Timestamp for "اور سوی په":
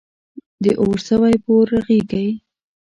0.81-1.49